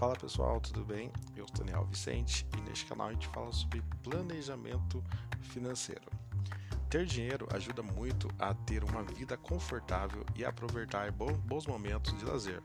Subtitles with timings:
[0.00, 1.12] Fala pessoal, tudo bem?
[1.36, 5.04] Eu sou Daniel Vicente e neste canal a gente fala sobre planejamento
[5.42, 6.10] financeiro.
[6.88, 12.62] Ter dinheiro ajuda muito a ter uma vida confortável e aproveitar bons momentos de lazer.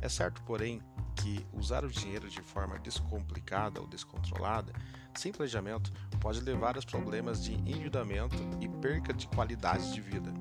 [0.00, 0.80] É certo, porém,
[1.22, 4.72] que usar o dinheiro de forma descomplicada ou descontrolada,
[5.14, 10.32] sem planejamento, pode levar a problemas de endividamento e perca de qualidade de vida.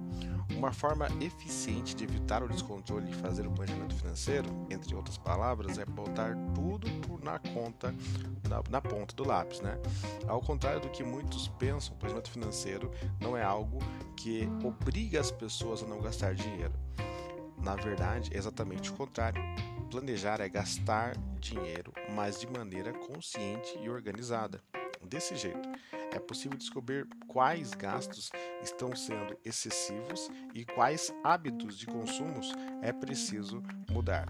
[0.58, 5.78] Uma forma eficiente de evitar o descontrole e fazer o planejamento financeiro, entre outras palavras,
[5.78, 6.88] é botar tudo
[7.24, 7.94] na conta,
[8.50, 9.78] na, na ponta do lápis, né?
[10.28, 13.80] Ao contrário do que muitos pensam, o planejamento financeiro não é algo
[14.18, 16.74] que obriga as pessoas a não gastar dinheiro.
[17.62, 19.42] Na verdade, é exatamente o contrário.
[19.92, 24.64] Planejar é gastar dinheiro, mas de maneira consciente e organizada.
[25.04, 25.68] Desse jeito,
[26.14, 28.32] é possível descobrir quais gastos
[28.64, 34.28] estão sendo excessivos e quais hábitos de consumos é preciso mudar.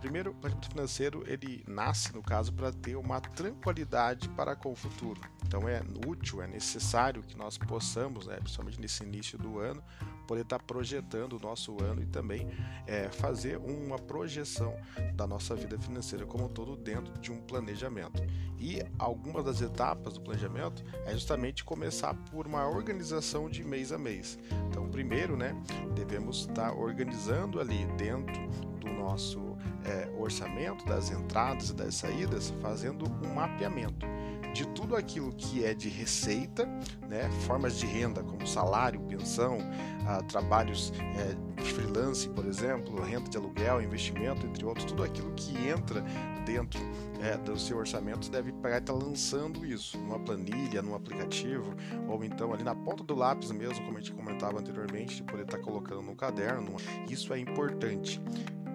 [0.00, 4.74] Primeiro, o planejamento financeiro ele nasce, no caso, para ter uma tranquilidade para com o
[4.74, 5.20] futuro.
[5.46, 9.82] Então é útil, é necessário que nós possamos, né, principalmente nesse início do ano,
[10.26, 12.48] poder estar projetando o nosso ano e também
[12.86, 14.76] é, fazer uma projeção
[15.14, 18.22] da nossa vida financeira como um todo dentro de um planejamento.
[18.56, 23.98] E algumas das etapas do planejamento é justamente começar por uma organização de mês a
[23.98, 24.38] mês.
[24.68, 25.52] Então, primeiro, né,
[25.96, 28.40] devemos estar organizando ali dentro
[28.78, 34.06] do nosso é, orçamento, das entradas e das saídas, fazendo um mapeamento
[34.52, 36.66] de tudo aquilo que é de receita,
[37.08, 39.58] né, formas de renda como salário, pensão,
[40.06, 45.56] ah, trabalhos é, freelance, por exemplo, renda de aluguel, investimento, entre outros, tudo aquilo que
[45.68, 46.04] entra
[46.44, 46.80] dentro
[47.22, 51.74] é, do seu orçamento deve estar tá lançando isso numa planilha, num aplicativo,
[52.08, 55.42] ou então ali na ponta do lápis mesmo, como a gente comentava anteriormente, de poder
[55.42, 56.74] estar tá colocando no caderno.
[57.08, 58.20] Isso é importante.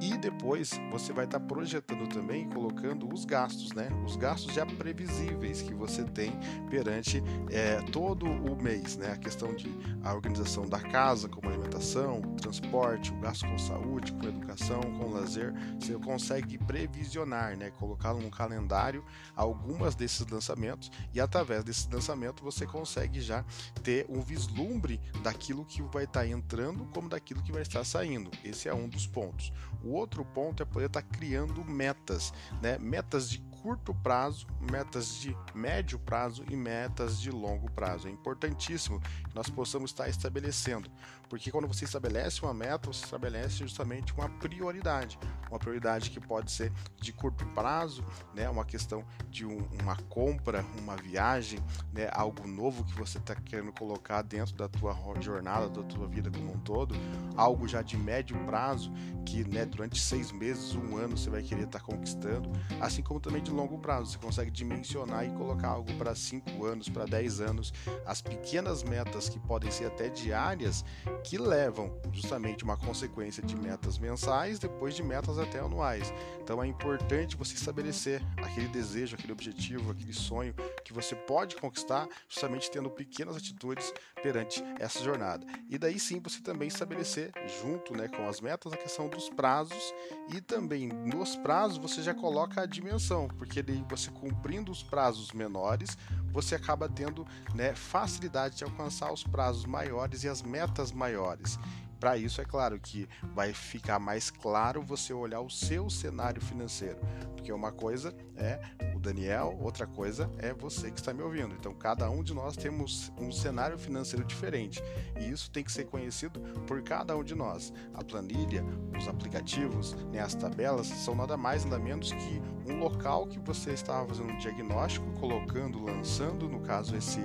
[0.02, 3.90] E depois você vai estar tá projetando também, colocando os gastos, né?
[4.06, 6.34] Os gastos já previsíveis que você tem
[6.70, 9.14] perante é, todo o mês, né?
[9.14, 9.70] A questão de
[10.04, 15.54] a organização da casa, como alimentação, transporte, o gasto com saúde, com educação, com lazer,
[15.80, 17.72] você consegue previsionar, né?
[17.72, 19.04] Colocar no calendário
[19.36, 23.44] algumas desses lançamentos e através desse lançamento você consegue já
[23.84, 28.30] ter um vislumbre daquilo que vai estar tá entrando como daquilo que vai estar saindo.
[28.44, 29.52] Esse é um dos pontos.
[29.86, 32.78] O outro ponto é poder estar tá criando metas, né?
[32.80, 38.08] Metas de curto prazo, metas de médio prazo e metas de longo prazo.
[38.08, 40.90] É importantíssimo que nós possamos estar estabelecendo,
[41.30, 45.18] porque quando você estabelece uma meta, você estabelece justamente uma prioridade,
[45.50, 48.50] uma prioridade que pode ser de curto prazo, né?
[48.50, 51.60] Uma questão de um, uma compra, uma viagem,
[51.94, 52.10] né?
[52.12, 56.54] Algo novo que você está querendo colocar dentro da tua jornada, da tua vida como
[56.54, 56.96] um todo,
[57.36, 58.92] algo já de médio prazo
[59.26, 59.66] que, né?
[59.66, 63.52] durante seis meses, um ano você vai querer estar tá conquistando, assim como também de
[63.52, 67.74] longo prazo, você consegue dimensionar e colocar algo para cinco anos, para dez anos,
[68.06, 70.86] as pequenas metas que podem ser até diárias,
[71.24, 76.14] que levam justamente uma consequência de metas mensais, depois de metas até anuais.
[76.42, 80.54] Então é importante você estabelecer aquele desejo, aquele objetivo, aquele sonho
[80.84, 85.46] que você pode conquistar, justamente tendo pequenas atitudes perante essa jornada.
[85.70, 87.32] E daí sim você também estabelecer,
[87.62, 89.94] junto né, com as metas, a questão dos prazos prazos
[90.30, 95.32] e também nos prazos você já coloca a dimensão, porque daí você cumprindo os prazos
[95.32, 95.98] menores,
[96.32, 101.60] você acaba tendo né, facilidade de alcançar os prazos maiores e as metas maiores.
[102.00, 107.00] Para isso, é claro que vai ficar mais claro você olhar o seu cenário financeiro,
[107.36, 108.60] porque uma coisa é
[109.06, 111.54] Daniel, outra coisa é você que está me ouvindo.
[111.54, 114.82] Então, cada um de nós temos um cenário financeiro diferente
[115.20, 117.72] e isso tem que ser conhecido por cada um de nós.
[117.94, 118.66] A planilha,
[118.98, 123.72] os aplicativos, né, as tabelas são nada mais nada menos que um local que você
[123.72, 127.20] estava fazendo um diagnóstico, colocando, lançando, no caso, esse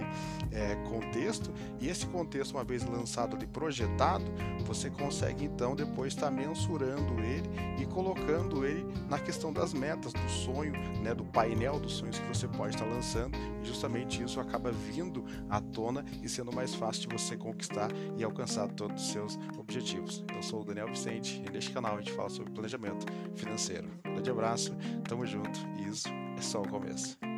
[0.52, 4.24] é, contexto, e esse contexto, uma vez lançado e projetado,
[4.66, 7.48] você consegue então depois estar mensurando ele
[7.78, 10.72] e colocando ele na questão das metas, do sonho,
[11.02, 15.24] né, do painel dos sonhos que você pode estar lançando, e justamente isso acaba vindo
[15.48, 20.24] à tona e sendo mais fácil de você conquistar e alcançar todos os seus objetivos.
[20.34, 23.88] Eu sou o Daniel Vicente e neste canal a gente fala sobre planejamento financeiro.
[24.04, 24.76] Um grande abraço,
[25.08, 27.29] tamo junto e isso é só o começo.